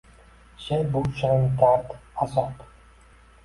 [0.63, 1.95] –She’r, bu– shirin dard,
[2.27, 2.69] azob.